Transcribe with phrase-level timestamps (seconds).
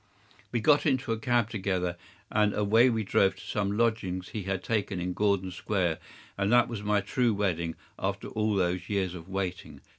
[0.51, 1.95] We got into a cab together,
[2.31, 5.99] and away we drove to some lodgings he had taken in Gordon Square,
[6.39, 9.79] and that was my true wedding after all those years of waiting.